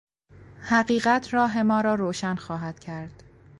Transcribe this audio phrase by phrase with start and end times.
[0.61, 3.23] حقیقت راه ما را روشن خواهد کرد.